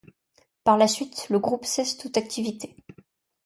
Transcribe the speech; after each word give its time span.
Par 0.63 0.79
la 0.79 0.87
suite, 0.87 1.27
le 1.29 1.37
groupe 1.37 1.63
cesse 1.63 1.95
toute 1.95 2.17
activité. 2.17 2.75